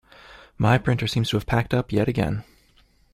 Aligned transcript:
My 0.57 0.79
printer 0.79 1.05
seems 1.05 1.29
to 1.29 1.35
have 1.37 1.45
packed 1.45 1.75
up 1.75 1.91
yet 1.91 2.07
again. 2.07 2.43